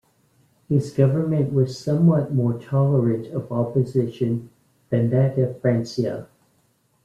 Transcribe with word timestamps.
His 0.67 0.91
government 0.91 1.53
was 1.53 1.77
somewhat 1.77 2.33
more 2.33 2.57
tolerant 2.57 3.27
of 3.27 3.51
opposition 3.51 4.49
than 4.89 5.11
that 5.11 5.37
of 5.37 5.61
Francia. 5.61 6.27